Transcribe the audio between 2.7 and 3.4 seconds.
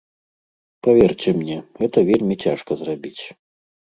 зрабіць.